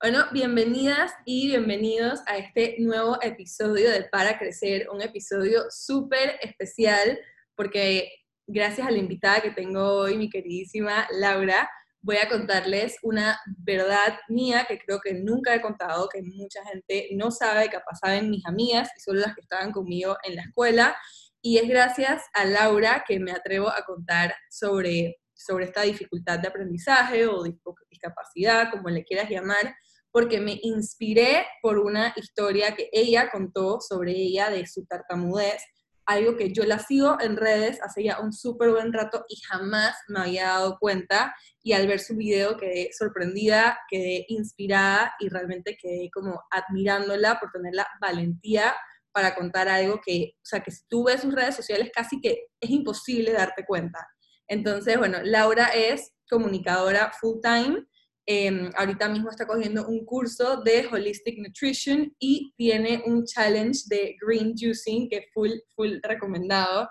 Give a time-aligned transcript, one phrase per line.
[0.00, 7.18] Bueno, bienvenidas y bienvenidos a este nuevo episodio de Para Crecer, un episodio súper especial
[7.54, 8.10] porque
[8.46, 11.68] gracias a la invitada que tengo hoy, mi queridísima Laura,
[12.00, 17.08] voy a contarles una verdad mía que creo que nunca he contado, que mucha gente
[17.14, 20.96] no sabe, capaz saben mis amigas y solo las que estaban conmigo en la escuela.
[21.40, 26.48] Y es gracias a Laura que me atrevo a contar sobre, sobre esta dificultad de
[26.48, 27.42] aprendizaje o
[27.90, 29.74] discapacidad, como le quieras llamar,
[30.10, 35.62] porque me inspiré por una historia que ella contó sobre ella de su tartamudez,
[36.06, 39.96] algo que yo la sigo en redes hace ya un súper buen rato y jamás
[40.08, 45.76] me había dado cuenta y al ver su video quedé sorprendida, quedé inspirada y realmente
[45.80, 48.74] quedé como admirándola por tener la valentía
[49.12, 52.46] para contar algo que, o sea, que si tú ves sus redes sociales casi que
[52.60, 54.08] es imposible darte cuenta.
[54.48, 57.86] Entonces, bueno, Laura es comunicadora full time
[58.24, 64.16] Em, ahorita mismo está cogiendo un curso de Holistic Nutrition y tiene un challenge de
[64.20, 66.88] Green Juicing que full, full recomendado.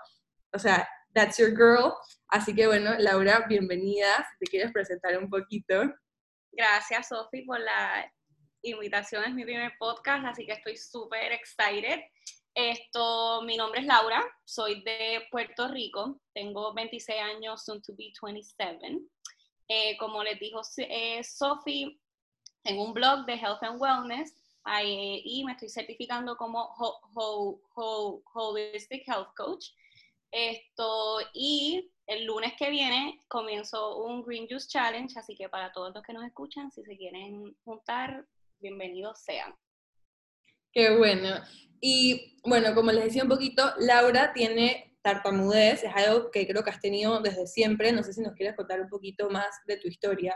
[0.52, 1.94] O sea, that's your girl.
[2.28, 4.26] Así que bueno, Laura, bienvenida.
[4.38, 5.82] te quieres presentar un poquito.
[6.52, 8.12] Gracias, Sofi, por la
[8.60, 9.24] invitación.
[9.24, 11.98] Es mi primer podcast, así que estoy súper excited.
[12.54, 18.12] Esto, mi nombre es Laura, soy de Puerto Rico, tengo 26 años, soon to be
[18.20, 19.00] 27.
[19.68, 21.98] Eh, como les dijo eh, Sophie,
[22.64, 24.34] en un blog de Health and Wellness
[25.24, 26.74] y me estoy certificando como
[28.34, 29.68] Holistic Health Coach.
[30.30, 35.94] Esto, y el lunes que viene comienzo un Green Juice Challenge, así que para todos
[35.94, 38.26] los que nos escuchan, si se quieren juntar,
[38.60, 39.54] bienvenidos sean.
[40.72, 41.40] Qué bueno.
[41.84, 46.70] Y bueno, como les decía un poquito, Laura tiene tartamudez es algo que creo que
[46.70, 47.92] has tenido desde siempre.
[47.92, 50.34] No sé si nos quieres contar un poquito más de tu historia.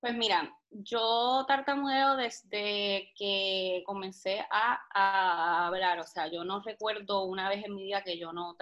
[0.00, 7.48] Pues mira, yo tartamudeo desde que comencé a, hablar, o sea, yo no recuerdo una
[7.48, 8.56] vez en mi vida que yo no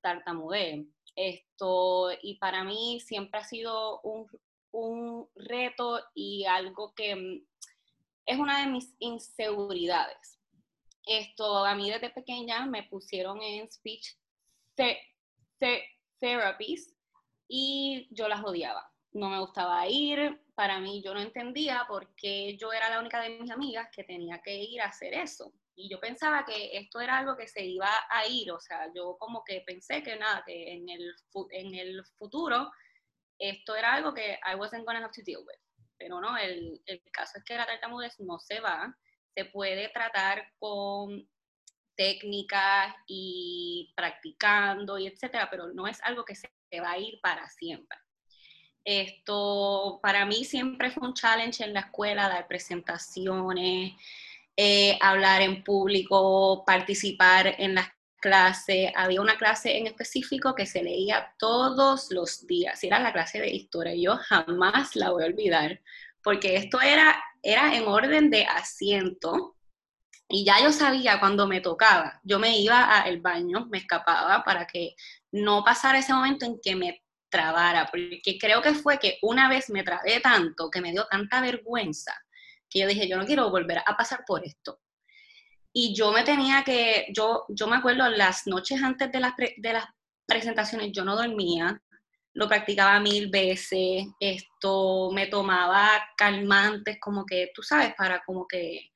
[0.00, 0.86] tartamudeé.
[1.16, 4.28] Esto, y para mí siempre ha sido un,
[4.70, 7.46] un reto y algo que mm,
[8.26, 10.35] es una de mis inseguridades.
[11.06, 14.16] Esto, a mí desde pequeña me pusieron en speech
[16.18, 16.94] therapies
[17.48, 18.90] y yo las odiaba.
[19.12, 23.20] No me gustaba ir, para mí yo no entendía por qué yo era la única
[23.20, 25.52] de mis amigas que tenía que ir a hacer eso.
[25.76, 29.16] Y yo pensaba que esto era algo que se iba a ir, o sea, yo
[29.18, 31.14] como que pensé que nada, que en el,
[31.50, 32.70] en el futuro
[33.38, 35.60] esto era algo que I wasn't to have to deal with.
[35.98, 38.94] Pero no, el, el caso es que la tartamudez no se va,
[39.36, 41.28] se puede tratar con
[41.94, 46.48] técnicas y practicando y etcétera, pero no es algo que se
[46.80, 47.98] va a ir para siempre.
[48.84, 53.94] Esto para mí siempre fue un challenge en la escuela, dar presentaciones,
[54.56, 57.88] eh, hablar en público, participar en las
[58.20, 58.92] clases.
[58.94, 63.50] Había una clase en específico que se leía todos los días, era la clase de
[63.50, 63.94] historia.
[63.94, 65.80] Yo jamás la voy a olvidar,
[66.26, 69.54] porque esto era, era en orden de asiento,
[70.28, 74.66] y ya yo sabía cuando me tocaba, yo me iba al baño, me escapaba para
[74.66, 74.96] que
[75.30, 79.70] no pasara ese momento en que me trabara, porque creo que fue que una vez
[79.70, 82.12] me trabé tanto, que me dio tanta vergüenza,
[82.68, 84.80] que yo dije, yo no quiero volver a pasar por esto.
[85.72, 89.72] Y yo me tenía que, yo, yo me acuerdo las noches antes de las, de
[89.72, 89.84] las
[90.26, 91.80] presentaciones, yo no dormía,
[92.36, 95.88] lo practicaba mil veces, esto me tomaba
[96.18, 98.90] calmantes, como que, tú sabes, para como que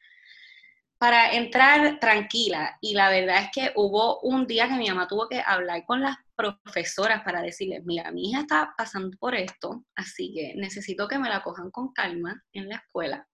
[0.98, 2.76] para entrar tranquila.
[2.82, 6.02] Y la verdad es que hubo un día que mi mamá tuvo que hablar con
[6.02, 11.18] las profesoras para decirles, mira, mi hija está pasando por esto, así que necesito que
[11.18, 13.26] me la cojan con calma en la escuela.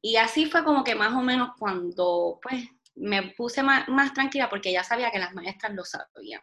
[0.00, 4.72] Y así fue como que más o menos cuando pues me puse más, tranquila porque
[4.72, 6.42] ya sabía que las maestras lo sabían.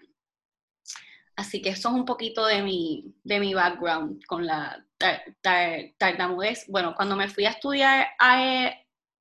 [1.38, 4.84] Así que eso es un poquito de mi, de mi background con la
[6.00, 6.66] tartamudez.
[6.68, 8.74] Bueno, cuando me fui a estudiar a,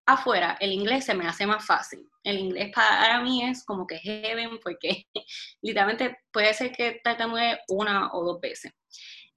[0.07, 2.09] afuera, el inglés se me hace más fácil.
[2.25, 5.05] El inglés para mí es como que heaven porque
[5.63, 8.73] literalmente puede ser que tartamudee una o dos veces.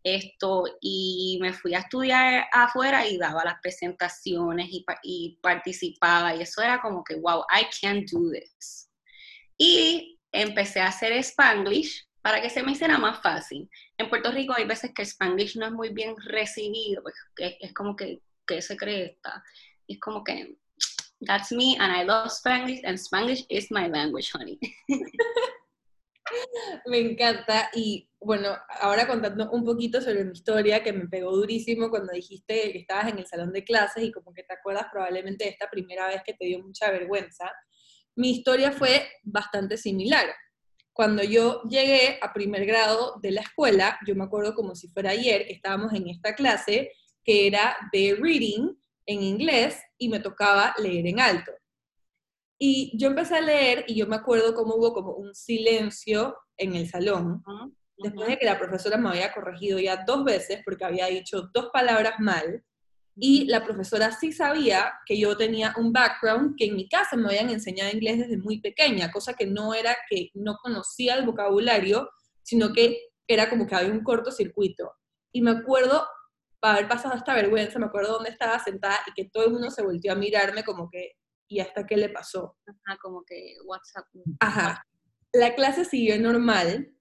[0.01, 6.43] Esto, y me fui a estudiar afuera y daba las presentaciones y, y participaba y
[6.43, 8.89] eso era como que, wow, I can do this.
[9.57, 13.69] Y empecé a hacer Spanglish para que se me hiciera más fácil.
[13.97, 17.15] En Puerto Rico hay veces que el Spanglish no es muy bien recibido, pues,
[17.59, 19.43] es, como que, ¿qué se cree esta?
[19.87, 20.55] es como que,
[21.25, 24.59] that's me and I love Spanglish and Spanglish is my language, honey.
[26.85, 27.69] Me encanta.
[27.73, 32.71] Y bueno, ahora contando un poquito sobre mi historia, que me pegó durísimo cuando dijiste
[32.71, 35.69] que estabas en el salón de clases y como que te acuerdas probablemente de esta
[35.69, 37.51] primera vez que te dio mucha vergüenza.
[38.15, 40.27] Mi historia fue bastante similar.
[40.93, 45.11] Cuando yo llegué a primer grado de la escuela, yo me acuerdo como si fuera
[45.11, 46.91] ayer que estábamos en esta clase
[47.23, 48.75] que era de reading
[49.05, 51.51] en inglés y me tocaba leer en alto.
[52.59, 56.75] Y yo empecé a leer y yo me acuerdo cómo hubo como un silencio en
[56.75, 57.41] el salón,
[57.97, 61.69] después de que la profesora me había corregido ya dos veces porque había dicho dos
[61.71, 62.63] palabras mal,
[63.21, 67.27] y la profesora sí sabía que yo tenía un background que en mi casa me
[67.27, 72.09] habían enseñado inglés desde muy pequeña, cosa que no era que no conocía el vocabulario,
[72.43, 74.93] sino que era como que había un cortocircuito.
[75.33, 76.07] Y me acuerdo,
[76.61, 79.69] para haber pasado esta vergüenza, me acuerdo dónde estaba sentada y que todo el mundo
[79.69, 81.11] se volteó a mirarme como que,
[81.49, 82.55] y hasta qué le pasó.
[82.65, 84.05] Ajá, como que WhatsApp.
[84.39, 84.83] Ajá.
[85.33, 86.93] La clase siguió normal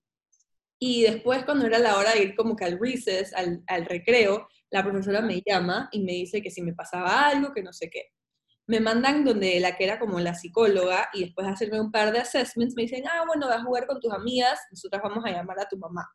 [0.81, 4.49] y después cuando era la hora de ir como que al recess, al, al recreo,
[4.71, 7.91] la profesora me llama y me dice que si me pasaba algo, que no sé
[7.91, 8.13] qué.
[8.67, 12.13] Me mandan donde la que era como la psicóloga y después de hacerme un par
[12.13, 15.31] de assessments me dicen, ah, bueno, vas a jugar con tus amigas, nosotras vamos a
[15.31, 16.07] llamar a tu mamá.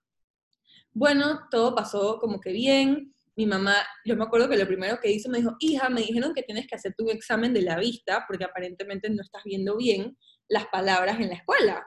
[0.92, 5.12] Bueno, todo pasó como que bien, mi mamá, yo me acuerdo que lo primero que
[5.12, 8.26] hizo me dijo, hija, me dijeron que tienes que hacer tu examen de la vista
[8.28, 10.16] porque aparentemente no estás viendo bien
[10.48, 11.84] las palabras en la escuela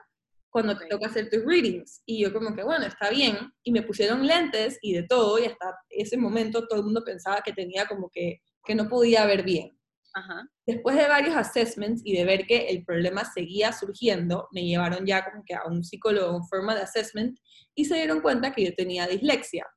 [0.49, 2.01] cuando te toca hacer tus readings.
[2.05, 3.37] Y yo como que, bueno, está bien.
[3.63, 7.41] Y me pusieron lentes y de todo, y hasta ese momento todo el mundo pensaba
[7.41, 9.77] que tenía como que, que no podía ver bien.
[10.13, 10.49] Ajá.
[10.65, 15.23] Después de varios assessments y de ver que el problema seguía surgiendo, me llevaron ya
[15.23, 17.37] como que a un psicólogo en forma de assessment
[17.75, 19.67] y se dieron cuenta que yo tenía dislexia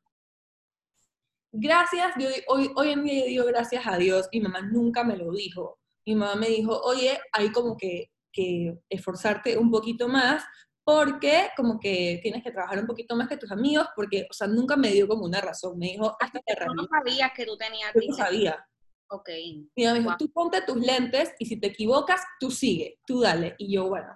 [1.53, 2.15] gracias,
[2.49, 5.79] hoy, hoy en día yo digo gracias a Dios, mi mamá nunca me lo dijo.
[6.07, 10.45] Mi mamá me dijo, oye, hay como que, que esforzarte un poquito más
[10.85, 14.49] porque como que tienes que trabajar un poquito más que tus amigos, porque, o sea,
[14.49, 15.79] nunca me dio como una razón.
[15.79, 18.67] Me dijo, hasta que no sabías que tú tenías Yo no sabía.
[19.09, 19.29] Ok.
[19.77, 23.55] Mamá me dijo, tú ponte tus lentes y si te equivocas, tú sigue, tú dale.
[23.59, 24.09] Y yo, bueno,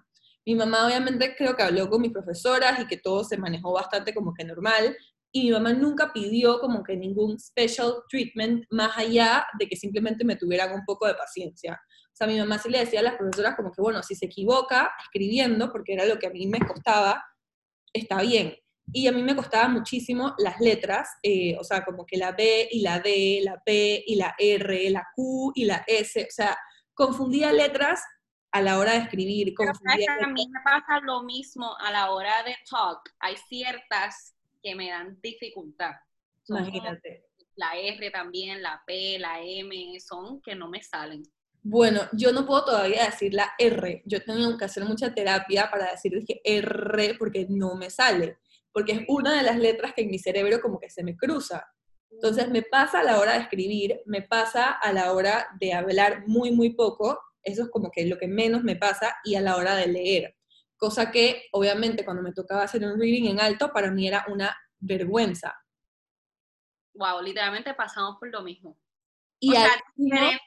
[0.46, 4.14] mi mamá obviamente creo que habló con mis profesoras y que todo se manejó bastante
[4.14, 4.96] como que normal,
[5.32, 10.24] y mi mamá nunca pidió como que ningún special treatment más allá de que simplemente
[10.24, 11.80] me tuvieran un poco de paciencia.
[12.14, 14.26] O sea, mi mamá sí le decía a las profesoras como que, bueno, si se
[14.26, 17.24] equivoca escribiendo, porque era lo que a mí me costaba,
[17.92, 18.56] está bien.
[18.92, 22.68] Y a mí me costaba muchísimo las letras, eh, o sea, como que la B
[22.70, 26.56] y la D, la P y la R, la Q y la S, o sea,
[26.94, 28.00] confundía letras
[28.52, 29.52] a la hora de escribir.
[29.52, 33.00] Confundía a mí me pasa lo mismo a la hora de talk.
[33.18, 35.94] Hay ciertas que me dan dificultad.
[36.48, 37.24] Imagínate.
[37.56, 41.24] La R también, la P, la M, son que no me salen.
[41.64, 44.02] Bueno, yo no puedo todavía decir la R.
[44.04, 48.38] Yo tengo que hacer mucha terapia para decir que R porque no me sale.
[48.70, 51.66] Porque es una de las letras que en mi cerebro como que se me cruza.
[52.10, 56.28] Entonces me pasa a la hora de escribir, me pasa a la hora de hablar
[56.28, 57.18] muy, muy poco.
[57.42, 60.36] Eso es como que lo que menos me pasa y a la hora de leer
[60.84, 64.54] cosa que obviamente cuando me tocaba hacer un reading en alto, para mí era una
[64.78, 65.54] vergüenza.
[66.92, 68.76] Wow, literalmente pasamos por lo mismo.
[69.44, 70.40] Y o sea, diferentes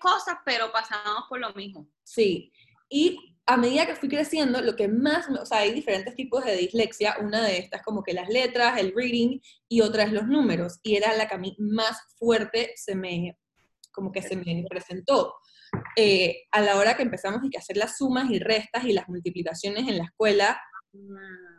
[0.00, 1.88] cosas, pero pasamos por lo mismo.
[2.02, 2.52] Sí,
[2.90, 6.56] y a medida que fui creciendo, lo que más, o sea, hay diferentes tipos de
[6.56, 10.78] dislexia, una de estas como que las letras, el reading, y otra es los números,
[10.82, 13.38] y era la que a mí más fuerte se me,
[13.92, 15.34] como que se me presentó.
[15.96, 19.08] Eh, a la hora que empezamos y que hacer las sumas y restas y las
[19.08, 20.60] multiplicaciones en la escuela,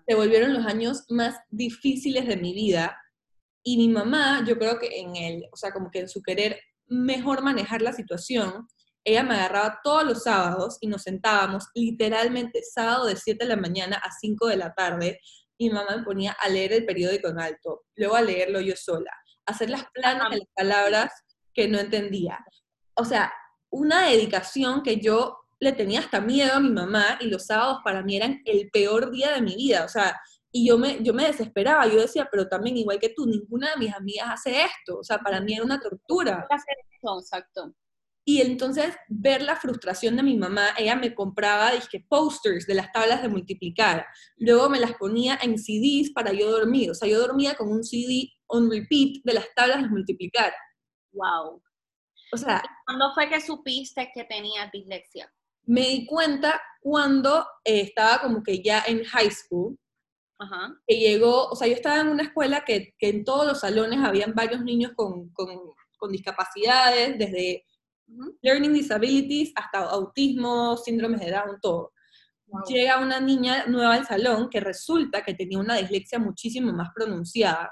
[0.07, 2.95] se volvieron los años más difíciles de mi vida.
[3.63, 6.59] Y mi mamá, yo creo que en el, o sea, como que en su querer
[6.87, 8.67] mejor manejar la situación,
[9.03, 13.61] ella me agarraba todos los sábados y nos sentábamos literalmente sábado de 7 de la
[13.61, 15.19] mañana a 5 de la tarde.
[15.57, 18.75] Y mi mamá me ponía a leer el periódico en alto, luego a leerlo yo
[18.75, 19.11] sola,
[19.45, 21.11] a hacer las planas de las palabras
[21.53, 22.43] que no entendía.
[22.95, 23.31] O sea,
[23.69, 28.01] una dedicación que yo le tenía hasta miedo a mi mamá y los sábados para
[28.03, 30.19] mí eran el peor día de mi vida, o sea,
[30.55, 33.77] y yo me, yo me desesperaba, yo decía, pero también igual que tú, ninguna de
[33.77, 36.47] mis amigas hace esto, o sea, para mí era una tortura.
[36.49, 37.75] Exacto.
[38.23, 42.89] Y entonces ver la frustración de mi mamá, ella me compraba, dije, posters de las
[42.93, 44.05] tablas de multiplicar,
[44.37, 47.83] luego me las ponía en CDs para yo dormir, o sea, yo dormía con un
[47.83, 50.53] CD on repeat de las tablas de multiplicar.
[51.11, 51.61] Wow.
[52.31, 55.29] O sea, ¿cuándo fue que supiste que tenía dislexia?
[55.65, 59.77] Me di cuenta cuando eh, estaba como que ya en high school,
[60.37, 60.75] Ajá.
[60.85, 63.99] que llegó, o sea, yo estaba en una escuela que, que en todos los salones
[64.03, 65.47] habían varios niños con, con,
[65.97, 67.63] con discapacidades, desde
[68.41, 71.91] learning disabilities hasta autismo, síndromes de Down, todo.
[72.67, 77.71] llega una niña nueva al salón que resulta que tenía una dislexia muchísimo más pronunciada.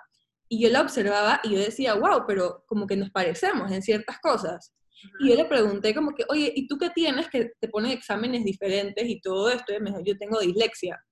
[0.50, 4.20] Y yo la observaba y yo decía, wow, pero como que nos parecemos en ciertas
[4.20, 4.74] cosas.
[5.20, 8.44] Y yo le pregunté como que, oye, ¿y tú qué tienes que te ponen exámenes
[8.44, 9.74] diferentes y todo esto?
[9.74, 11.04] Y me dijo, yo tengo dislexia.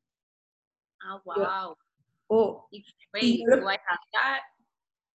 [1.03, 1.75] Ah, wow.
[2.27, 2.67] oh.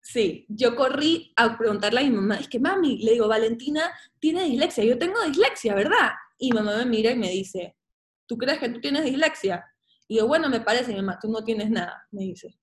[0.02, 4.44] Sí, yo corrí a preguntarle a mi mamá, es que mami, le digo, Valentina tiene
[4.44, 6.12] dislexia, yo tengo dislexia, ¿verdad?
[6.38, 7.76] Y mamá me mira y me dice,
[8.28, 9.66] ¿tú crees que tú tienes dislexia?
[10.08, 12.56] Y yo, bueno, me parece, mi mamá, tú no tienes nada, me dice.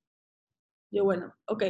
[0.93, 1.64] Yo, bueno, ok.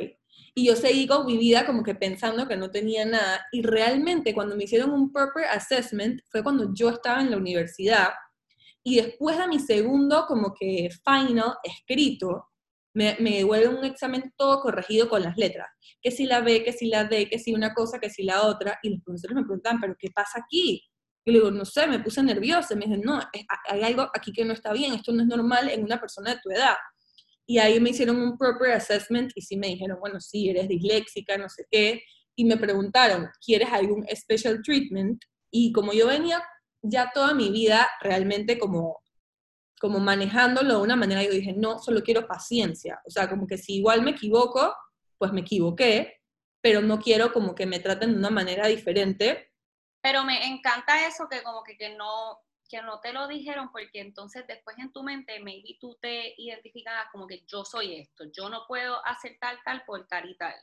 [0.55, 3.47] Y yo seguí con mi vida como que pensando que no tenía nada.
[3.53, 8.09] Y realmente cuando me hicieron un proper assessment fue cuando yo estaba en la universidad.
[8.85, 12.49] Y después de mi segundo como que final escrito,
[12.95, 15.69] me, me devuelven un examen todo corregido con las letras.
[16.01, 18.43] Que si la B, que si la D, que si una cosa, que si la
[18.43, 18.79] otra.
[18.83, 20.83] Y los profesores me preguntan, ¿pero qué pasa aquí?
[21.25, 22.75] Y le digo, no sé, me puse nerviosa.
[22.75, 23.21] Me dicen, no,
[23.69, 26.41] hay algo aquí que no está bien, esto no es normal en una persona de
[26.43, 26.77] tu edad.
[27.47, 31.37] Y ahí me hicieron un proper assessment y sí me dijeron, bueno, sí, eres disléxica,
[31.39, 32.03] no sé qué.
[32.37, 35.23] Y me preguntaron, ¿quieres algún special treatment?
[35.51, 36.43] Y como yo venía
[36.83, 39.01] ya toda mi vida realmente como,
[39.81, 43.01] como manejándolo de una manera, yo dije, no, solo quiero paciencia.
[43.07, 44.75] O sea, como que si igual me equivoco,
[45.19, 46.21] pues me equivoqué,
[46.61, 49.53] pero no quiero como que me traten de una manera diferente
[50.03, 54.01] pero me encanta eso que como que, que no que no te lo dijeron porque
[54.01, 58.49] entonces después en tu mente maybe tú te identificas como que yo soy esto, yo
[58.49, 60.55] no puedo hacer tal, tal por tal y tal.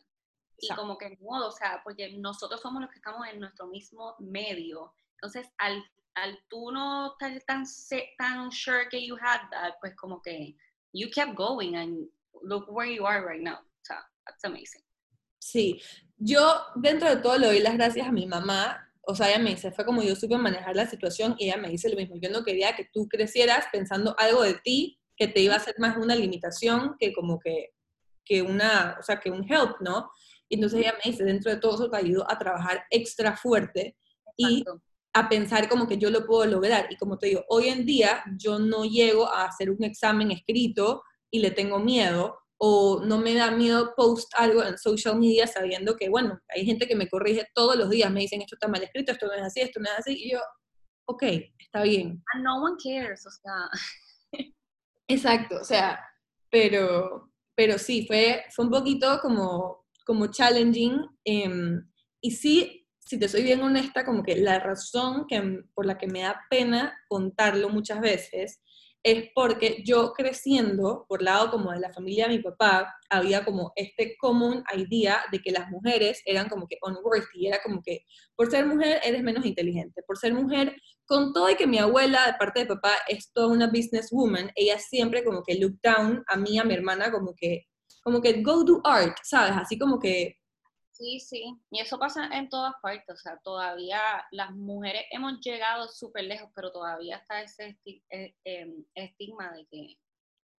[0.57, 4.15] Y como que modo, o sea, porque nosotros somos los que estamos en nuestro mismo
[4.17, 4.91] medio.
[5.13, 5.83] Entonces, al,
[6.15, 7.65] al tú no estar tan,
[8.17, 10.55] tan sure que you had that, pues como que
[10.93, 12.07] you kept going and
[12.43, 13.57] look where you are right now.
[13.57, 14.81] O sea, that's amazing.
[15.39, 15.81] Sí,
[16.17, 16.41] yo
[16.75, 19.71] dentro de todo le doy las gracias a mi mamá o sea, ella me dice,
[19.71, 22.43] fue como yo supe manejar la situación y ella me dice lo mismo, yo no
[22.43, 26.15] quería que tú crecieras pensando algo de ti que te iba a ser más una
[26.15, 27.71] limitación que como que,
[28.23, 30.11] que una, o sea, que un help, ¿no?
[30.47, 33.97] Y entonces ella me dice, dentro de todo eso te ayudó a trabajar extra fuerte
[34.37, 34.63] y
[35.13, 36.87] a pensar como que yo lo puedo lograr.
[36.89, 41.03] Y como te digo, hoy en día yo no llego a hacer un examen escrito
[41.31, 45.95] y le tengo miedo, o no me da miedo post algo en social media sabiendo
[45.95, 48.83] que, bueno, hay gente que me corrige todos los días, me dicen esto está mal
[48.83, 50.39] escrito, esto no es así, esto no es así, y yo,
[51.05, 51.23] ok,
[51.57, 52.21] está bien.
[52.33, 53.69] And no one cares, o sea.
[55.07, 55.99] Exacto, o sea,
[56.51, 61.89] pero, pero sí, fue, fue un poquito como, como challenging, em,
[62.21, 62.78] y sí,
[63.09, 66.41] si te soy bien honesta, como que la razón que, por la que me da
[66.47, 68.61] pena contarlo muchas veces
[69.01, 73.71] es porque yo creciendo, por lado como de la familia de mi papá, había como
[73.75, 78.51] este común idea de que las mujeres eran como que unworthy, era como que por
[78.51, 80.75] ser mujer eres menos inteligente, por ser mujer,
[81.07, 84.77] con todo y que mi abuela de parte de papá es toda una businesswoman, ella
[84.77, 87.65] siempre como que look down a mí, a mi hermana, como que,
[88.03, 89.53] como que go do art, ¿sabes?
[89.55, 90.38] Así como que
[90.99, 94.01] Sí, sí, y eso pasa en todas partes, o sea, todavía
[94.31, 99.95] las mujeres hemos llegado súper lejos, pero todavía está ese eh, em, estigma de que,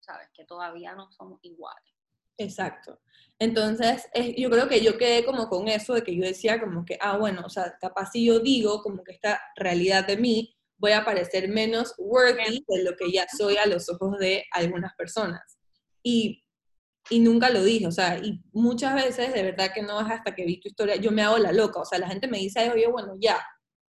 [0.00, 1.92] sabes, que todavía no somos iguales.
[2.38, 2.98] Exacto.
[3.38, 6.96] Entonces, yo creo que yo quedé como con eso de que yo decía como que,
[7.02, 10.92] ah, bueno, o sea, capaz si yo digo como que esta realidad de mí, voy
[10.92, 15.58] a parecer menos worthy de lo que ya soy a los ojos de algunas personas.
[16.02, 16.42] Y
[17.08, 20.34] y nunca lo dije, o sea, y muchas veces de verdad que no es hasta
[20.34, 22.70] que vi tu historia, yo me hago la loca, o sea, la gente me dice,
[22.70, 23.44] oye, bueno, ya,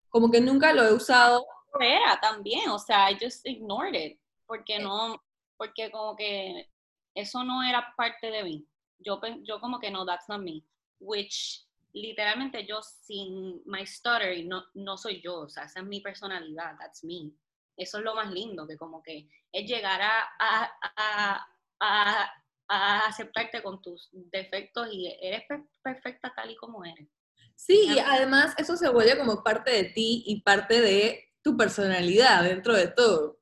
[0.09, 1.47] como que nunca lo he usado.
[1.81, 5.23] Era también, o sea, I just ignored it, porque no,
[5.57, 6.71] porque como que
[7.15, 8.67] eso no era parte de mí.
[8.99, 10.65] Yo, yo como que no, that's not me,
[11.01, 16.01] which literalmente yo sin my stutter no, no soy yo, o sea, esa es mi
[16.01, 17.31] personalidad, that's me.
[17.77, 21.47] Eso es lo más lindo, que como que es llegar a, a, a
[21.81, 22.31] a
[22.69, 25.43] aceptarte con tus defectos y eres
[25.83, 27.09] perfecta tal y como eres.
[27.55, 32.45] Sí, y además eso se vuelve como parte de ti y parte de tu personalidad
[32.45, 33.39] dentro de todo.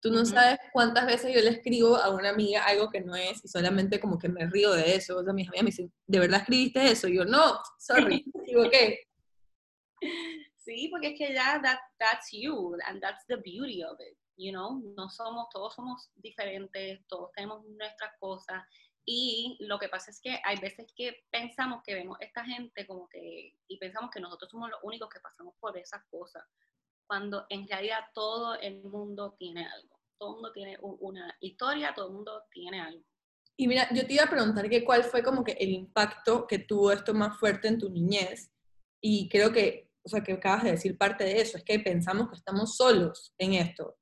[0.00, 3.44] Tú no sabes cuántas veces yo le escribo a una amiga algo que no es
[3.44, 5.18] y solamente como que me río de eso.
[5.18, 7.06] O sea, mis amigas me dicen, ¿de verdad escribiste eso?
[7.06, 9.00] Y yo, no, sorry, me equivoqué.
[10.62, 14.52] Sí, porque es que ya that, that's you and that's the beauty of it you
[14.52, 18.62] know, no somos, todos somos diferentes, todos tenemos nuestras cosas.
[19.04, 23.08] Y lo que pasa es que hay veces que pensamos que vemos esta gente como
[23.08, 26.44] que, y pensamos que nosotros somos los únicos que pasamos por esas cosas,
[27.06, 32.08] cuando en realidad todo el mundo tiene algo, todo el mundo tiene una historia, todo
[32.08, 33.04] el mundo tiene algo.
[33.56, 36.60] Y mira, yo te iba a preguntar que cuál fue como que el impacto que
[36.60, 38.50] tuvo esto más fuerte en tu niñez,
[39.02, 42.28] y creo que, o sea, que acabas de decir parte de eso, es que pensamos
[42.28, 43.98] que estamos solos en esto,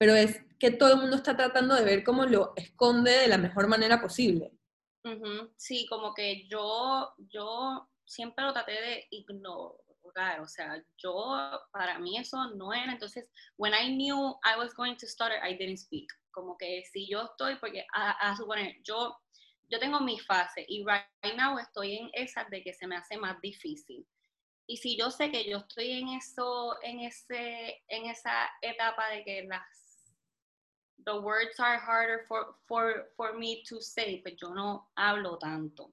[0.00, 3.36] pero es que todo el mundo está tratando de ver cómo lo esconde de la
[3.36, 4.50] mejor manera posible.
[5.58, 11.36] Sí, como que yo, yo siempre lo traté de ignorar, o sea, yo,
[11.70, 13.28] para mí eso no era, entonces,
[13.58, 17.24] when I knew I was going to stutter, I didn't speak, como que si yo
[17.24, 19.14] estoy, porque a, suponer, yo,
[19.68, 23.18] yo tengo mi fase y right now estoy en esa de que se me hace
[23.18, 24.06] más difícil.
[24.66, 29.24] Y si yo sé que yo estoy en eso, en ese, en esa etapa de
[29.24, 29.79] que las
[31.04, 35.92] the words are harder for, for, for me to say, pues yo no hablo tanto.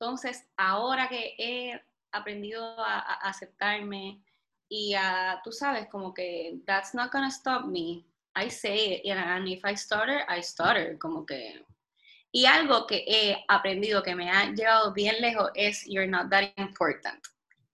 [0.00, 1.80] Entonces, ahora que he
[2.12, 4.22] aprendido a, aceptarme
[4.68, 9.48] y a, tú sabes, como que that's not gonna stop me, I say it, and
[9.48, 11.64] if I stutter, I stutter, como que...
[12.34, 16.50] Y algo que he aprendido que me ha llevado bien lejos es you're not that
[16.56, 17.22] important.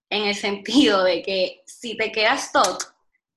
[0.09, 2.93] En el sentido de que si te quedas stuck,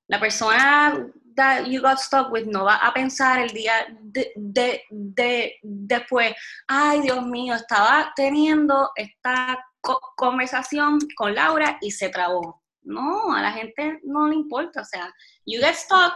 [0.09, 4.33] la persona that you got stuck with no va a pensar el día de,
[4.91, 6.35] de, después,
[6.69, 9.59] ay Dios mío, estaba teniendo esta
[10.17, 12.63] conversación con Laura y se trabó.
[12.85, 15.13] No, a la gente no le importa, o sea,
[15.47, 16.15] you get stuck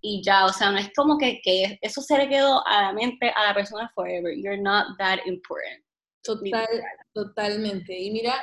[0.00, 2.92] y ya, o sea, no es como que, que eso se le quedó a la
[2.92, 4.34] mente a la persona forever.
[4.36, 5.82] You're not that important.
[6.22, 6.66] Total,
[7.14, 7.98] totalmente.
[7.98, 8.34] Y mira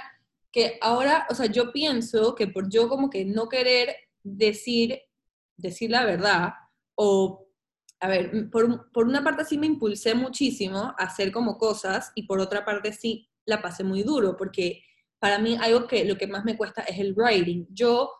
[0.51, 4.99] que ahora, o sea, yo pienso que por yo como que no querer decir
[5.61, 6.53] decir la verdad,
[6.95, 7.47] o,
[7.99, 12.23] a ver, por, por, una parte sí me impulsé muchísimo a hacer como cosas, y
[12.23, 14.83] por otra parte sí la pasé muy duro, porque
[15.19, 17.67] para mí algo que lo que más me cuesta es el writing.
[17.69, 18.11] Yo,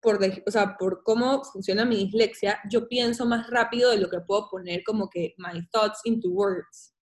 [0.00, 4.20] por, o sea, por cómo funciona mi dislexia, yo pienso más rápido de lo que
[4.20, 6.94] puedo poner como que my thoughts into words.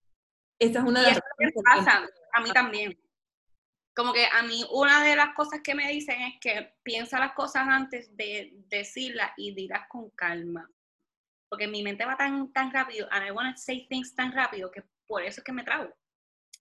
[0.58, 2.98] Esta es una de las cosas pasa, a mí también
[3.96, 7.32] como que a mí una de las cosas que me dicen es que piensa las
[7.32, 10.70] cosas antes de decirlas y dirás con calma.
[11.48, 14.70] Porque mi mente va tan, tan rápido, and I want to say things tan rápido,
[14.70, 15.90] que por eso es que me trago.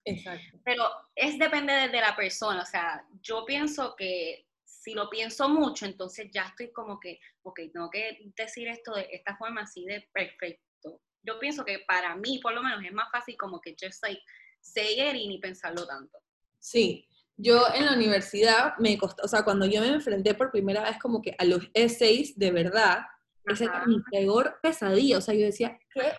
[0.06, 0.58] Exacto.
[0.64, 5.84] Pero es depende de, la persona, o sea, yo pienso que si lo pienso mucho,
[5.84, 10.08] entonces ya estoy como que, ok, tengo que decir esto de esta forma así de
[10.12, 11.02] perfecto.
[11.22, 14.22] Yo pienso que para mí, por lo menos, es más fácil como que just like
[14.60, 16.18] say it y ni pensarlo tanto.
[16.58, 17.06] Sí,
[17.36, 20.98] yo en la universidad me costó, o sea, cuando yo me enfrenté por primera vez
[20.98, 23.00] como que a los essays de verdad,
[23.44, 26.12] ese era mi peor pesadilla, o sea, yo decía, ¿qué,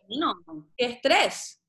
[0.78, 1.62] ¿qué estrés?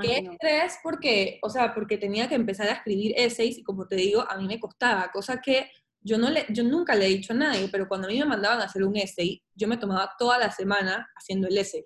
[0.00, 0.78] ¿Qué estrés?
[0.82, 4.36] Porque, o sea, porque tenía que empezar a escribir essays y como te digo, a
[4.38, 7.68] mí me costaba, cosa que yo, no le, yo nunca le he dicho a nadie,
[7.70, 10.50] pero cuando a mí me mandaban a hacer un essay, yo me tomaba toda la
[10.50, 11.84] semana haciendo el essay.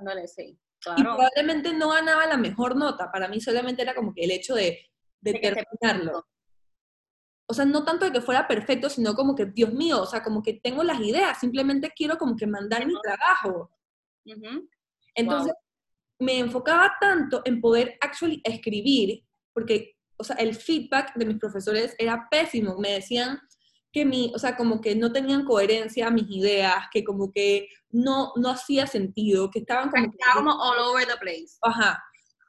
[0.00, 0.58] el essay.
[0.96, 4.54] Y probablemente no ganaba la mejor nota, para mí solamente era como que el hecho
[4.54, 4.86] de,
[5.20, 6.26] de terminarlo
[7.50, 10.22] o sea, no tanto de que fuera perfecto, sino como que, Dios mío, o sea,
[10.22, 13.70] como que tengo las ideas, simplemente quiero como que mandar mi trabajo.
[15.14, 15.54] Entonces,
[16.18, 21.94] me enfocaba tanto en poder actually escribir, porque, o sea, el feedback de mis profesores
[21.98, 23.40] era pésimo, me decían
[23.90, 28.32] que mi, o sea, como que no tenían coherencia mis ideas, que como que no,
[28.36, 30.04] no hacía sentido, que estaban como...
[30.04, 31.56] Estaba como all over the place.
[31.62, 32.04] Ajá.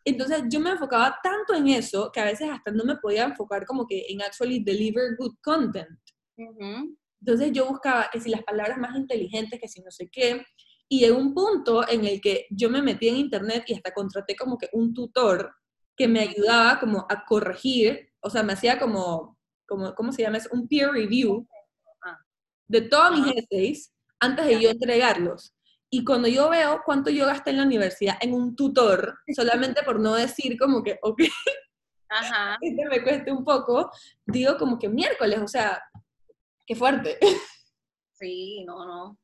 [0.09, 3.65] Entonces yo me enfocaba tanto en eso que a veces hasta no me podía enfocar
[3.65, 5.99] como que en actually deliver good content.
[7.21, 10.45] Entonces yo buscaba que si las palabras más inteligentes, que si no sé qué,
[10.87, 14.35] y en un punto en el que yo me metí en internet y hasta contraté
[14.35, 15.53] como que un tutor
[15.95, 20.37] que me ayudaba como a corregir, o sea, me hacía como, como ¿cómo se llama?
[20.37, 21.47] Es un peer review
[22.03, 22.17] ah.
[22.67, 25.53] de todos mis essays antes de yo entregarlos.
[25.91, 29.99] Y cuando yo veo cuánto yo gasté en la universidad en un tutor, solamente por
[29.99, 31.21] no decir como que, ok,
[32.09, 32.57] Ajá.
[32.61, 33.91] que me cueste un poco,
[34.25, 35.81] digo como que miércoles, o sea,
[36.65, 37.17] qué fuerte.
[38.21, 39.17] Sí, no, no.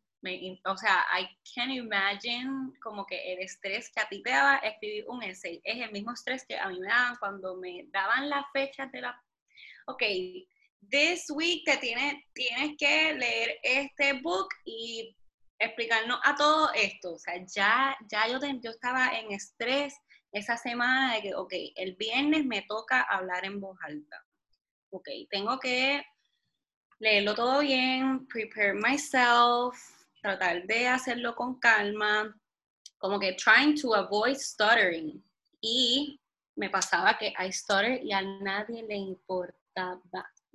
[0.72, 5.04] o sea, I can imagine como que el estrés que a ti te daba escribir
[5.10, 8.46] un essay es el mismo estrés que a mí me daban cuando me daban las
[8.54, 9.22] fechas de la...
[9.88, 10.02] Ok,
[10.90, 15.14] this week te tienes, tienes que leer este book y
[15.60, 17.14] explicarnos a todo esto.
[17.14, 19.96] O sea, ya, ya yo, yo estaba en estrés
[20.32, 24.24] esa semana de que, ok, el viernes me toca hablar en voz alta.
[24.90, 26.04] Ok, tengo que
[27.00, 29.78] leerlo todo bien, prepare myself,
[30.22, 32.36] tratar de hacerlo con calma,
[32.98, 35.24] como que trying to avoid stuttering.
[35.62, 36.20] Y
[36.56, 40.02] me pasaba que I stutter y a nadie le importaba.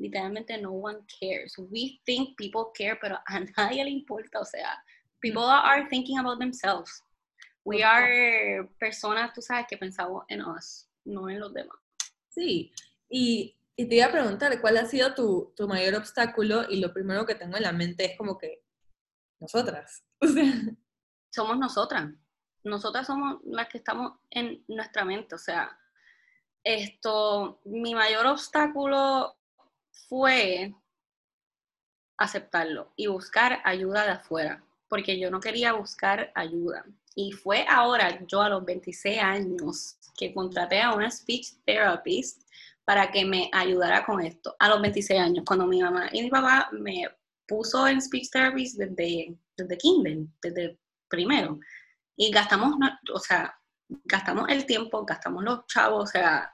[0.01, 1.59] Literalmente no one cares.
[1.59, 4.41] We think people care, pero a nadie le importa.
[4.41, 4.83] O sea,
[5.21, 7.05] people are thinking about themselves.
[7.65, 11.77] We are personas, tú sabes, que pensamos en us, no en los demás.
[12.31, 12.73] Sí,
[13.11, 16.65] y, y te iba a preguntar, ¿cuál ha sido tu, tu, mayor obstáculo?
[16.71, 18.65] Y lo primero que tengo en la mente es como que
[19.39, 20.03] nosotras.
[21.31, 22.11] somos nosotras.
[22.65, 25.35] Nosotras somos las que estamos en nuestra mente.
[25.35, 25.79] O sea,
[26.65, 29.37] esto, mi mayor obstáculo
[30.09, 30.75] fue
[32.19, 36.85] aceptarlo y buscar ayuda de afuera, porque yo no quería buscar ayuda.
[37.15, 42.43] Y fue ahora, yo a los 26 años, que contraté a una speech therapist
[42.85, 44.55] para que me ayudara con esto.
[44.59, 47.09] A los 26 años, cuando mi mamá y mi papá me
[47.47, 51.59] puso en speech therapy desde, desde Kindle, desde primero.
[52.17, 52.75] Y gastamos,
[53.13, 53.59] o sea,
[54.05, 56.53] gastamos el tiempo, gastamos los chavos, o sea,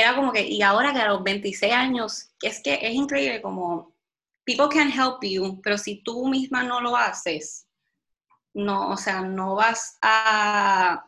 [0.00, 3.94] era como que, y ahora que a los 26 años, es que es increíble como,
[4.44, 7.66] people can help you, pero si tú misma no lo haces,
[8.52, 11.04] no, o sea, no vas a,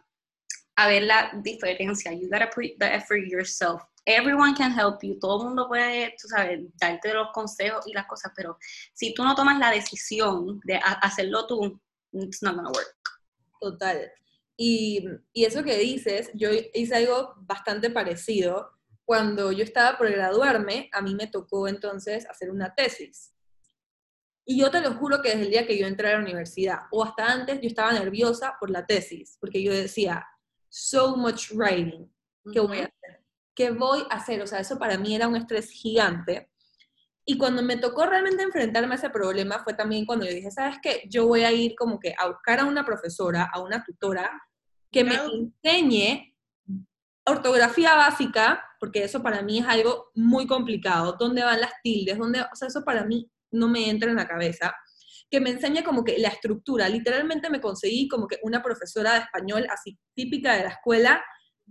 [0.77, 2.13] a ver la diferencia.
[2.13, 3.83] You gotta put the effort yourself.
[4.05, 5.19] Everyone can help you.
[5.19, 8.59] Todo el mundo puede, tú sabes, darte los consejos y las cosas, pero
[8.93, 11.81] si tú no tomas la decisión de hacerlo tú,
[12.13, 12.97] it's not gonna work.
[13.61, 14.11] Total.
[14.57, 18.76] Y, y eso que dices, yo hice algo bastante parecido.
[19.07, 23.33] Cuando yo estaba por graduarme, a mí me tocó entonces hacer una tesis.
[24.45, 26.81] Y yo te lo juro que desde el día que yo entré a la universidad,
[26.91, 30.27] o hasta antes, yo estaba nerviosa por la tesis, porque yo decía,
[30.69, 32.13] so much writing,
[32.53, 33.25] ¿qué voy a hacer?
[33.55, 34.43] ¿Qué voy a hacer?
[34.43, 36.51] O sea, eso para mí era un estrés gigante.
[37.25, 40.79] Y cuando me tocó realmente enfrentarme a ese problema fue también cuando yo dije, ¿sabes
[40.83, 41.05] qué?
[41.09, 44.31] Yo voy a ir como que a buscar a una profesora, a una tutora,
[44.93, 46.36] que me enseñe
[47.27, 51.17] ortografía básica, porque eso para mí es algo muy complicado.
[51.19, 52.19] ¿Dónde van las tildes?
[52.19, 52.41] ¿Dónde?
[52.41, 54.75] O sea, eso para mí no me entra en la cabeza,
[55.31, 56.89] que me enseña como que la estructura.
[56.89, 61.23] Literalmente me conseguí como que una profesora de español así típica de la escuela,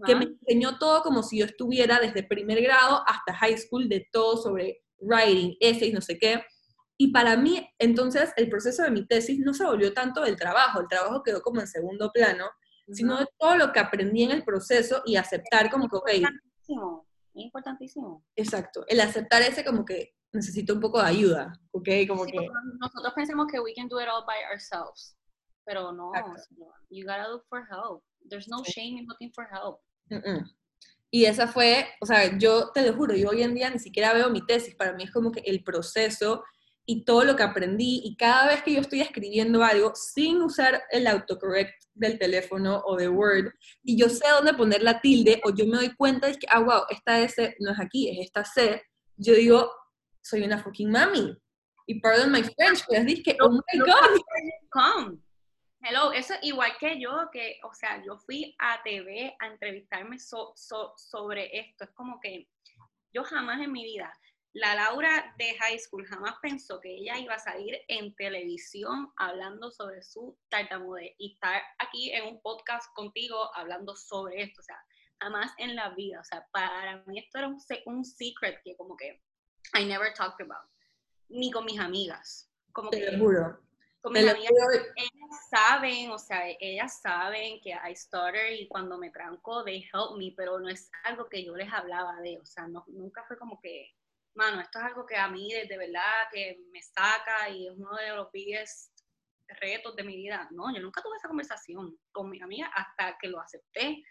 [0.06, 4.06] que me enseñó todo como si yo estuviera desde primer grado hasta high school de
[4.12, 6.44] todo sobre writing, essays, no sé qué.
[6.98, 10.82] Y para mí, entonces, el proceso de mi tesis no se volvió tanto del trabajo,
[10.82, 12.50] el trabajo quedó como en segundo plano,
[12.92, 16.10] sino de todo lo que aprendí en el proceso y aceptar como que, ok.
[16.14, 18.26] Importantísimo, importantísimo.
[18.36, 21.90] Exacto, el aceptar ese como que necesito un poco de ayuda, ¿ok?
[22.08, 22.48] Como que...
[22.80, 25.18] Nosotros pensamos que we can do it all by ourselves,
[25.66, 26.12] pero no,
[26.90, 28.04] you gotta look for help.
[28.30, 29.80] There's no shame in looking for help.
[31.12, 34.14] Y esa fue, o sea, yo te lo juro, yo hoy en día ni siquiera
[34.14, 36.44] veo mi tesis, para mí es como que el proceso
[36.86, 40.84] y todo lo que aprendí y cada vez que yo estoy escribiendo algo sin usar
[40.92, 45.50] el autocorrect del teléfono o de Word y yo sé dónde poner la tilde o
[45.50, 48.46] yo me doy cuenta de que, ah, wow, esta S no es aquí, es esta
[48.46, 48.84] C,
[49.18, 49.72] yo digo,
[50.22, 51.36] soy una fucking mami.
[51.88, 54.20] Y pardon my French, pero es que, oh my God.
[54.72, 55.20] Come.
[55.82, 61.60] Hello, eso igual que yo, que, o sea, yo fui a TV a entrevistarme sobre
[61.60, 61.84] esto.
[61.84, 62.50] Es como que
[63.14, 64.12] yo jamás en mi vida,
[64.56, 69.70] la Laura de high school jamás pensó que ella iba a salir en televisión hablando
[69.70, 74.62] sobre su tartamudez y estar aquí en un podcast contigo hablando sobre esto.
[74.62, 74.82] O sea,
[75.20, 76.22] jamás en la vida.
[76.22, 79.22] O sea, para mí esto era un, un secret que como que
[79.78, 80.70] I never talked about.
[81.28, 82.50] Ni con mis amigas.
[82.72, 83.60] Como Te lo juro.
[84.00, 84.54] Con mis amigas,
[84.96, 90.18] ellas saben, o sea, ellas saben que I stutter y cuando me tranco, they help
[90.18, 93.38] me, pero no es algo que yo les hablaba de, o sea, no, nunca fue
[93.38, 93.96] como que,
[94.36, 97.96] mano, esto es algo que a mí de, verdad que me saca y es uno
[97.96, 98.94] de los biggest
[99.62, 100.48] retos de mi vida.
[100.52, 104.04] No, yo nunca tuve esa conversación con mi amiga hasta que lo acepté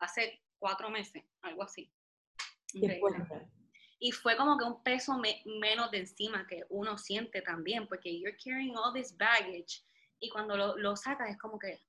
[0.00, 1.92] hace cuatro meses, algo así.
[4.00, 5.20] Y fue como que un peso
[5.60, 9.84] menos de encima que uno siente también, porque you're carrying all this baggage
[10.20, 11.84] y cuando lo, lo sacas es como que,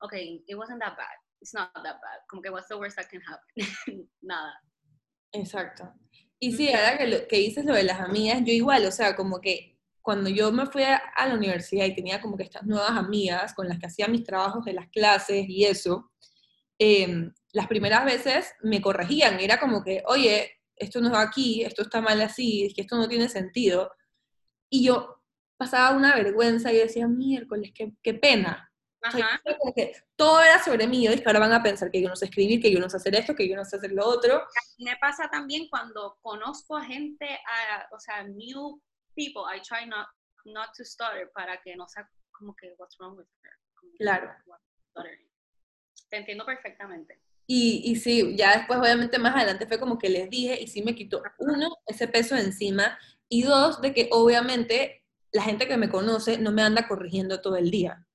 [0.00, 0.12] ok,
[0.46, 3.20] it wasn't that bad, it's not that bad, como que what's the worst that can
[3.22, 4.54] happen, nada.
[5.32, 5.92] Exacto.
[6.40, 9.40] Y sí, ahora que, que dices lo de las amigas, yo igual, o sea, como
[9.40, 13.52] que cuando yo me fui a, la universidad y tenía como que estas nuevas amigas
[13.52, 16.10] con las que hacía mis trabajos de las clases y eso,
[16.78, 21.82] em, las primeras veces me corregían, era como que, oye, esto no va aquí, esto
[21.82, 23.90] está mal así, es que esto no tiene sentido.
[24.70, 25.22] Y yo
[25.58, 28.67] pasaba una vergüenza y decía, miércoles, qué, qué pena.
[30.16, 32.72] Todo era sobre mí, y ahora van a pensar que yo no sé escribir, que
[32.72, 34.42] yo no sé hacer esto, que yo no sé hacer lo otro.
[34.78, 37.26] Me pasa también cuando conozco a gente,
[37.92, 38.80] o sea, new
[39.14, 40.06] people, I try not,
[40.44, 43.52] not to stutter para que no sea como que what's wrong with her.
[43.98, 44.30] Claro.
[46.10, 47.20] Te entiendo perfectamente.
[47.46, 50.82] Y, y, sí, ya después obviamente más adelante fue como que les dije y sí
[50.82, 55.78] me quitó, uno, ese peso de encima y dos, de que obviamente la gente que
[55.78, 58.06] me conoce no me anda corrigiendo todo el día.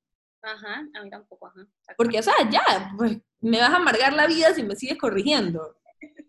[0.43, 1.67] Ajá, a mí tampoco, ajá.
[1.97, 5.77] Porque, o sea, ya, pues me vas a amargar la vida si me sigues corrigiendo.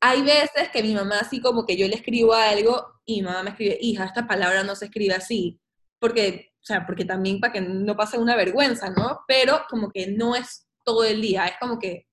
[0.00, 3.42] Hay veces que mi mamá así como que yo le escribo algo y mi mamá
[3.42, 5.60] me escribe, hija, esta palabra no se escribe así.
[5.98, 9.20] Porque o sea, porque también para que no pase una vergüenza, ¿no?
[9.26, 12.06] Pero como que no es todo el día, es como que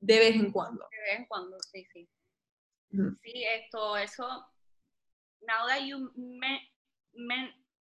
[0.00, 0.86] de vez en cuando.
[0.90, 2.08] De vez en cuando, sí, sí.
[3.22, 4.26] Sí, esto, eso,
[5.42, 6.10] now that you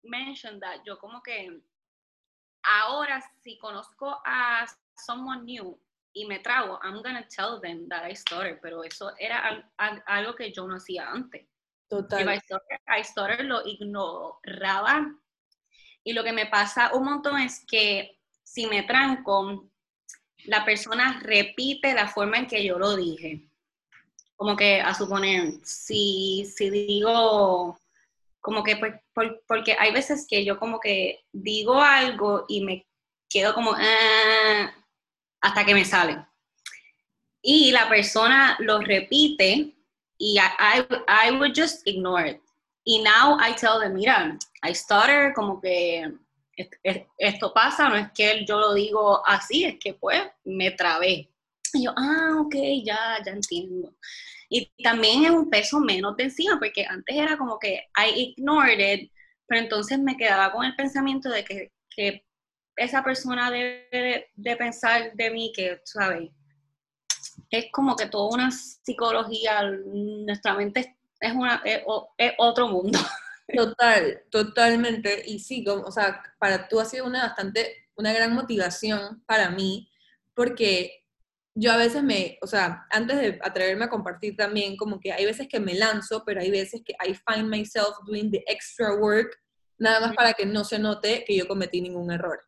[0.03, 1.61] mentioned that, yo como que
[2.63, 5.79] ahora si conozco a someone new
[6.13, 9.63] y me trago, I'm gonna tell them that I started, pero eso era
[10.05, 11.47] algo que yo no hacía antes.
[11.89, 12.29] Total.
[12.87, 15.15] I started, lo ignoraba.
[16.03, 19.69] Y lo que me pasa un montón es que si me tranco,
[20.45, 23.49] la persona repite la forma en que yo lo dije.
[24.35, 27.79] Como que a suponer, si, si digo,
[28.41, 28.93] como que, pues,
[29.47, 32.87] porque hay veces que yo como que digo algo y me
[33.29, 34.73] quedo como, ah",
[35.41, 36.25] hasta que me sale.
[37.41, 39.73] Y la persona lo repite
[40.17, 42.41] y I, I, would just ignore it.
[42.85, 46.11] Y now I tell them, mira, I stutter, como que
[47.17, 51.29] esto pasa, no es que yo lo digo así, es que pues me trabé.
[51.73, 53.93] Y yo, ah, ok, ya, ya entiendo.
[54.49, 58.79] Y también es un peso menos de encima, porque antes era como que I ignored
[58.79, 59.11] it,
[59.47, 62.25] pero entonces me quedaba con el pensamiento de que, que
[62.75, 66.29] esa persona debe de, pensar de mí que, ¿sabes?
[67.51, 71.83] Es como que toda una psicología, nuestra mente es, una, es,
[72.37, 72.99] otro mundo.
[73.55, 75.23] Total, totalmente.
[75.25, 79.89] Y sí, o sea, para tú ha sido una bastante, una gran motivación para mí,
[80.35, 81.03] porque
[81.55, 85.25] yo a veces me, o sea, antes de atreverme a compartir también, como que hay
[85.25, 89.35] veces que me lanzo, pero hay veces que I find myself doing the extra work,
[89.77, 92.39] nada más para que no se note que yo cometí ningún error.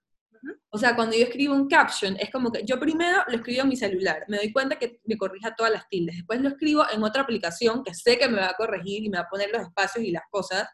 [0.69, 3.69] O sea, cuando yo escribo un caption, es como que yo primero lo escribo en
[3.69, 7.03] mi celular, me doy cuenta que me corrija todas las tildes, después lo escribo en
[7.03, 9.61] otra aplicación que sé que me va a corregir y me va a poner los
[9.61, 10.67] espacios y las cosas.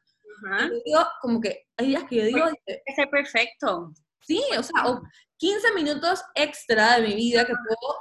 [0.72, 2.46] Y digo, como que hay días que yo digo...
[2.66, 3.92] Es perfecto.
[4.22, 5.02] Sí, o sea,
[5.38, 7.96] 15 minutos extra de mi vida que puedo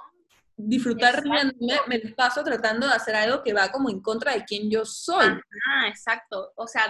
[0.56, 4.70] disfrutar riéndome, me paso tratando de hacer algo que va como en contra de quien
[4.70, 5.26] yo soy.
[5.26, 6.52] Ah, exacto.
[6.56, 6.84] O sea,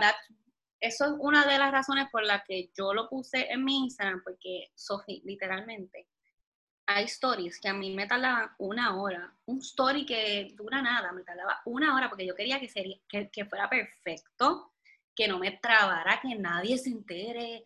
[0.81, 4.23] eso es una de las razones por las que yo lo puse en mi Instagram,
[4.23, 6.07] porque, Sofi, literalmente,
[6.87, 9.35] hay stories que a mí me tardaban una hora.
[9.47, 13.45] Un story que dura nada, me tardaba una hora porque yo quería que, sería, que,
[13.47, 14.73] fuera perfecto,
[15.15, 17.65] que no me trabara, que nadie se entere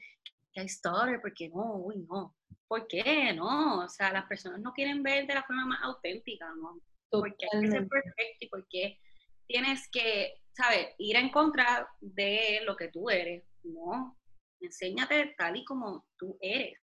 [0.52, 2.34] que hay story, porque no, uy, no.
[2.70, 3.32] ¿Por qué?
[3.32, 6.80] No, o sea, las personas no quieren ver de la forma más auténtica, ¿no?
[7.10, 9.00] Porque hay que ser perfecto y porque
[9.48, 10.88] tienes que ¿sabes?
[10.98, 14.16] Ir en contra de lo que tú eres, no.
[14.60, 16.78] Enséñate tal y como tú eres.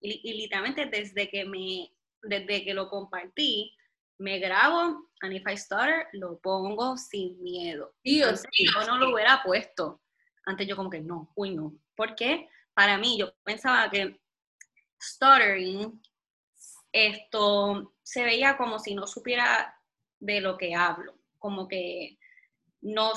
[0.00, 1.90] Y, literalmente desde que me,
[2.22, 3.74] desde que lo compartí,
[4.18, 7.94] me grabo, and if I stutter, lo pongo sin miedo.
[8.04, 10.02] Sí, o yo no lo hubiera puesto.
[10.44, 11.74] Antes yo como que no, uy no.
[11.96, 12.48] ¿Por qué?
[12.74, 14.20] Para mí, yo pensaba que
[15.00, 16.00] stuttering,
[16.92, 19.74] esto se veía como si no supiera
[20.18, 21.18] de lo que hablo.
[21.38, 22.18] Como que
[22.80, 23.12] no,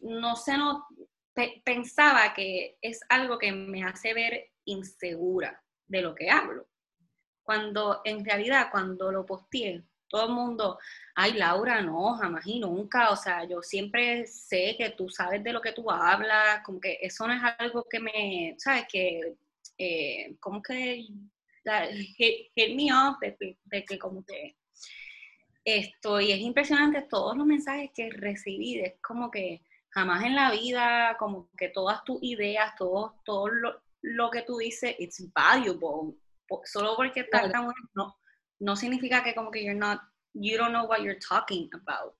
[0.00, 0.86] no sé, no,
[1.64, 6.66] pensaba que es algo que me hace ver insegura de lo que hablo.
[7.42, 10.78] Cuando en realidad, cuando lo posteé, todo el mundo,
[11.14, 15.52] ay Laura, no, jamás y nunca, o sea, yo siempre sé que tú sabes de
[15.52, 18.86] lo que tú hablas, como que eso no es algo que me, ¿sabes?
[18.90, 19.36] Que,
[19.82, 21.06] eh, como que,
[22.18, 24.56] hit, me off, de, de, que como que
[25.64, 30.50] esto, y es impresionante todos los mensajes que recibí, es como que jamás en la
[30.50, 33.48] vida, como que todas tus ideas, todo, todo
[34.02, 36.14] lo, que tú dices, it's valuable.
[36.64, 37.50] Solo porque tan
[37.94, 38.18] no,
[38.58, 40.00] no significa que como que you're not,
[40.34, 42.14] you don't know what you're talking about.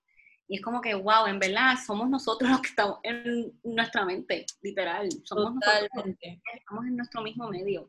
[0.51, 4.45] Y es como que, wow, en verdad somos nosotros los que estamos en nuestra mente,
[4.63, 5.09] literal.
[5.23, 6.17] Somos nosotros
[6.53, 7.89] estamos en nuestro mismo medio.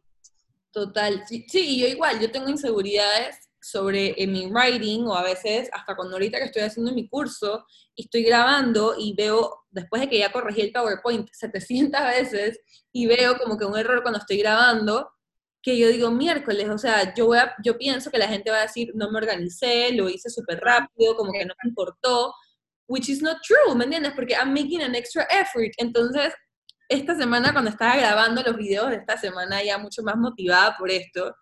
[0.71, 1.23] Total.
[1.27, 5.95] Sí, sí, yo igual, yo tengo inseguridades sobre en mi writing o a veces hasta
[5.95, 10.19] cuando ahorita que estoy haciendo mi curso y estoy grabando y veo, después de que
[10.19, 12.59] ya corregí el PowerPoint 700 veces
[12.91, 15.09] y veo como que un error cuando estoy grabando,
[15.63, 18.59] que yo digo miércoles, o sea, yo, voy a, yo pienso que la gente va
[18.59, 22.35] a decir, no me organicé, lo hice súper rápido, como que no me importó,
[22.91, 24.13] which is not true, ¿me entiendes?
[24.13, 25.71] Porque I'm making an extra effort.
[25.77, 26.33] Entonces,
[26.89, 30.91] esta semana cuando estaba grabando los videos de esta semana ya mucho más motivada por
[30.91, 31.33] esto,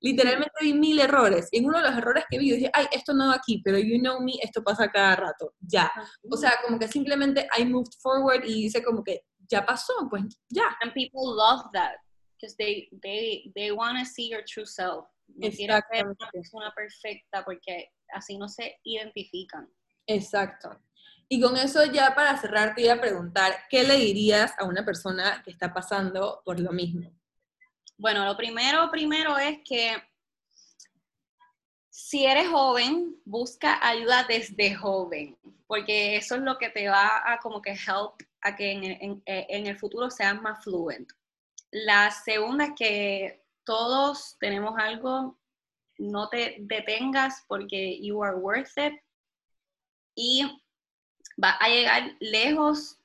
[0.00, 1.48] literalmente vi mil errores.
[1.52, 3.62] Y en uno de los errores que vi, yo dije, ay, esto no va aquí,
[3.64, 5.92] pero you know me, esto pasa cada rato, ya.
[6.28, 10.24] O sea, como que simplemente I moved forward y dice como que ya pasó, pues
[10.50, 10.76] ya.
[10.82, 11.94] And people love that,
[12.34, 15.06] because they, they, they want to see your true self.
[15.28, 19.68] No quieren ser una persona perfecta porque así no se identifican.
[20.08, 20.70] Exacto.
[21.28, 24.84] Y con eso ya para cerrar te iba a preguntar, ¿qué le dirías a una
[24.84, 27.10] persona que está pasando por lo mismo?
[27.98, 29.96] Bueno, lo primero, primero es que
[31.90, 37.38] si eres joven, busca ayuda desde joven, porque eso es lo que te va a
[37.38, 41.10] como que help a que en, en el futuro seas más fluent.
[41.72, 45.36] La segunda es que todos tenemos algo,
[45.98, 48.94] no te detengas porque you are worth it
[50.14, 50.62] y
[51.42, 52.98] va a llegar lejos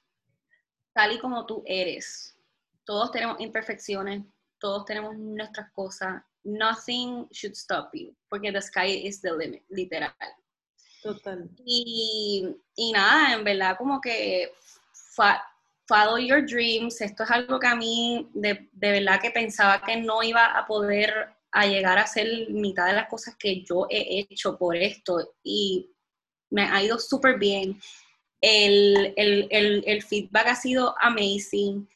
[0.93, 2.37] tal y como tú eres.
[2.85, 4.23] Todos tenemos imperfecciones,
[4.59, 6.21] todos tenemos nuestras cosas.
[6.43, 10.11] Nothing should stop you, porque the sky is the limit, literal.
[11.03, 11.49] Total.
[11.65, 14.51] Y, y nada, en verdad, como que
[15.87, 17.01] follow your dreams.
[17.01, 20.65] Esto es algo que a mí, de, de verdad, que pensaba que no iba a
[20.65, 25.35] poder a llegar a hacer mitad de las cosas que yo he hecho por esto.
[25.43, 25.91] Y
[26.49, 27.79] me ha ido súper bien.
[28.41, 31.87] El, el, el, el, feedback ha sido amazing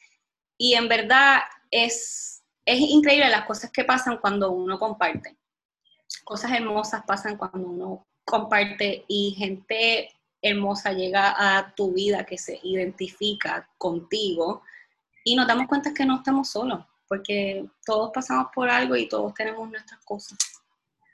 [0.56, 5.36] y en verdad es, es increíble las cosas que pasan cuando uno comparte.
[6.24, 10.10] Cosas hermosas pasan cuando uno comparte y gente
[10.42, 14.62] hermosa llega a tu vida que se identifica contigo
[15.24, 19.34] y nos damos cuenta que no estamos solos, porque todos pasamos por algo y todos
[19.34, 20.38] tenemos nuestras cosas.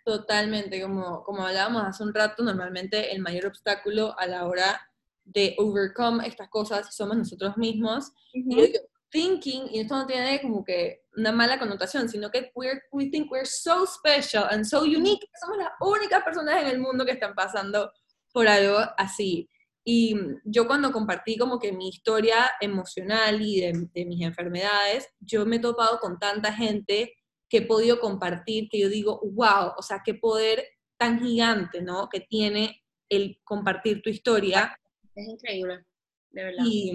[0.04, 4.90] Totalmente, como, como hablábamos hace un rato, normalmente el mayor obstáculo a la hora
[5.24, 8.12] de overcome estas cosas somos nosotros mismos.
[8.32, 8.72] Y
[9.10, 13.46] thinking, y esto no tiene como que una mala connotación, sino que we think we're
[13.46, 17.92] so special and so unique, somos las únicas personas en el mundo que están pasando
[18.32, 19.48] por algo así.
[19.84, 25.44] Y yo cuando compartí como que mi historia emocional y de, de mis enfermedades, yo
[25.44, 27.12] me he topado con tanta gente
[27.50, 30.64] que he podido compartir, que yo digo, wow, o sea, qué poder
[30.96, 32.08] tan gigante, ¿no?
[32.08, 34.74] Que tiene el compartir tu historia.
[35.14, 35.84] Es increíble,
[36.30, 36.64] de verdad.
[36.66, 36.92] Y,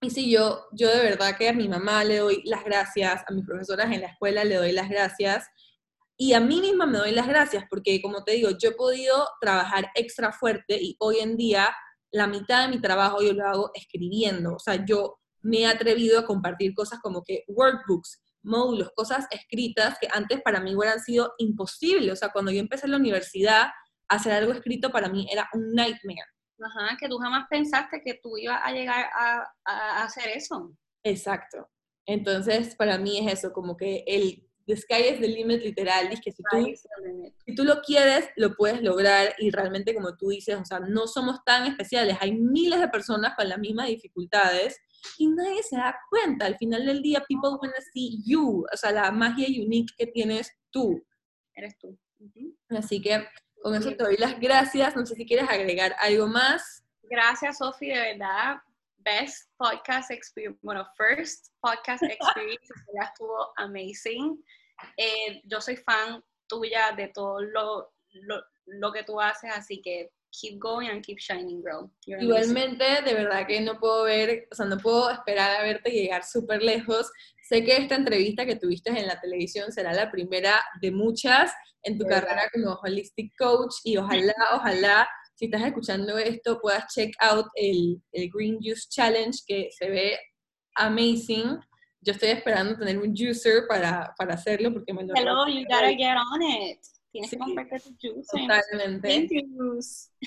[0.00, 3.32] y sí, yo, yo de verdad que a mi mamá le doy las gracias, a
[3.32, 5.46] mis profesoras en la escuela le doy las gracias,
[6.16, 9.26] y a mí misma me doy las gracias, porque como te digo, yo he podido
[9.40, 11.74] trabajar extra fuerte y hoy en día
[12.12, 16.18] la mitad de mi trabajo yo lo hago escribiendo, o sea, yo me he atrevido
[16.18, 21.32] a compartir cosas como que workbooks, módulos, cosas escritas que antes para mí hubieran sido
[21.38, 22.12] imposibles.
[22.12, 23.68] O sea, cuando yo empecé la universidad,
[24.08, 26.31] hacer algo escrito para mí era un nightmare.
[26.64, 30.76] Ajá, que tú jamás pensaste que tú ibas a llegar a, a hacer eso.
[31.02, 31.68] Exacto.
[32.06, 36.20] Entonces, para mí es eso, como que el the sky is the limit literal, es
[36.20, 36.66] que si tú,
[37.44, 41.06] si tú lo quieres, lo puedes lograr y realmente como tú dices, o sea, no
[41.06, 44.78] somos tan especiales, hay miles de personas con las mismas dificultades
[45.18, 46.46] y nadie se da cuenta.
[46.46, 50.50] Al final del día, people wanna see you, o sea, la magia unique que tienes
[50.70, 51.02] tú.
[51.54, 51.98] Eres tú.
[52.70, 53.26] Así que
[53.62, 54.96] con eso te doy las gracias.
[54.96, 56.82] No sé si quieres agregar algo más.
[57.02, 58.56] Gracias, Sofi, de verdad.
[58.98, 64.42] Best podcast experience, bueno, first podcast experience, ya estuvo amazing.
[64.96, 70.12] Eh, yo soy fan tuya de todo lo, lo, lo que tú haces, así que
[70.32, 71.90] keep going and keep shining, girl.
[72.06, 76.24] Igualmente, de verdad que no puedo ver, o sea, no puedo esperar a verte llegar
[76.24, 77.10] súper lejos.
[77.48, 81.98] Sé que esta entrevista que tuviste en la televisión será la primera de muchas en
[81.98, 87.46] tu carrera como holistic coach y ojalá, ojalá, si estás escuchando esto, puedas check out
[87.54, 90.18] el, el Green Juice Challenge que se ve
[90.76, 91.58] amazing.
[92.00, 95.14] Yo estoy esperando tener un juicer para, para hacerlo porque me lo...
[95.14, 96.78] Hello, you gotta get on it.
[97.12, 98.26] Tienes que comprarte tu juice.
[98.32, 99.46] Totalmente.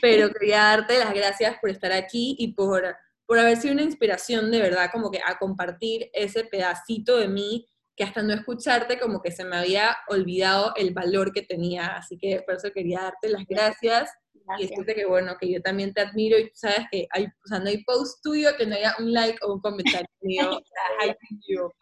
[0.01, 2.95] Pero quería darte las gracias por estar aquí y por,
[3.25, 7.67] por haber sido una inspiración de verdad, como que a compartir ese pedacito de mí
[7.95, 11.95] que hasta no escucharte como que se me había olvidado el valor que tenía.
[11.95, 14.11] Así que por eso quería darte las gracias.
[14.59, 17.47] Y decirte que bueno, que yo también te admiro y tú sabes que hay, o
[17.47, 20.61] sea, no hay post tuyo que no haya un like o un comentario mío.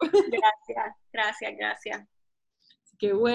[0.00, 2.00] Gracias, gracias, gracias.
[2.82, 3.32] Así que bueno.